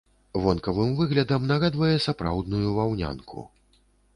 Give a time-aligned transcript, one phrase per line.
[0.43, 3.47] Вонкавым выглядам нагадвае сапраўдную ваўнянку.